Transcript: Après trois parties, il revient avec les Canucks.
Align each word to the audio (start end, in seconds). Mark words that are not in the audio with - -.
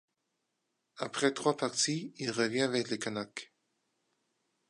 Après 0.97 1.31
trois 1.31 1.55
parties, 1.55 2.11
il 2.17 2.31
revient 2.31 2.61
avec 2.63 2.89
les 2.89 2.97
Canucks. 2.97 3.53